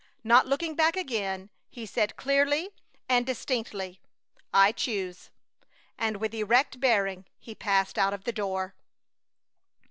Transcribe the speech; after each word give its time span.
Not 0.23 0.47
looking 0.47 0.73
back 0.73 0.97
again, 0.97 1.51
he 1.69 1.85
said, 1.85 2.15
clearly 2.15 2.71
and 3.07 3.23
distinctly: 3.23 4.01
"I 4.51 4.71
choose!" 4.71 5.29
And 5.95 6.17
with 6.17 6.33
erect 6.33 6.79
bearing 6.79 7.27
he 7.37 7.53
passed 7.53 7.99
out 7.99 8.11
of 8.11 8.23
the 8.23 8.33
door. 8.33 8.73